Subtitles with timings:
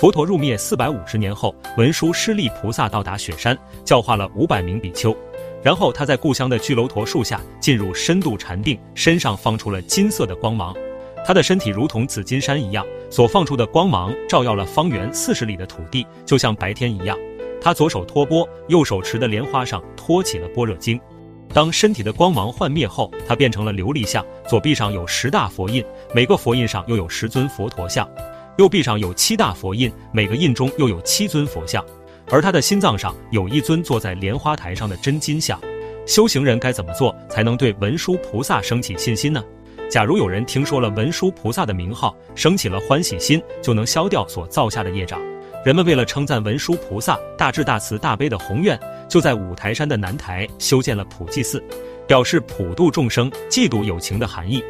[0.00, 3.54] 佛陀入灭四百五十年后，文殊师利菩萨到达雪山，
[3.84, 5.14] 教化了五百名比丘。
[5.62, 10.74] 然后他在故乡的巨楼陀树下进入深度禅定，身上放出了金色的光芒。
[11.22, 17.14] 他的身体如同紫金山一样，所放出的光芒照耀了方圆四十里的土地，就像白天一样。
[17.60, 20.98] 他左手托钵，右手持的莲花上托起了般若经。
[21.52, 28.06] 当身体的光芒幻灭后，他变成了琉璃像，左臂上有十大佛印，每个佛印上又有十尊佛陀像；
[28.58, 31.84] 右臂上有七大佛印，每个印中又有七尊佛像。
[32.28, 35.58] 而他的心脏上有一尊坐在莲花台上的真金像。
[36.06, 39.42] 修行人该怎么做才能对文殊菩萨升起信心呢？
[39.88, 45.20] 假如有人听说了文殊菩萨的名号，升起了欢喜心，就能消掉所造下的业障。
[45.64, 51.62] 人们为了称赞文殊菩萨大智大慈大悲的宏愿，就在五台山的南台修建了普济寺，
[52.06, 54.64] 表示普度众生、嫉妒有情的含义。